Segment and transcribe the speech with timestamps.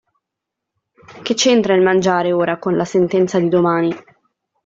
[1.21, 3.95] Che c'entra il mangiare, ora, con la sentenza di domani?